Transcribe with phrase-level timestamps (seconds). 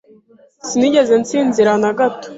[0.67, 2.27] Sinigeze nsinzira na gato.